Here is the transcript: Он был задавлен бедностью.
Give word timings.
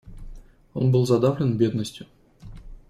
Он 0.73 0.91
был 0.91 1.05
задавлен 1.05 1.57
бедностью. 1.57 2.07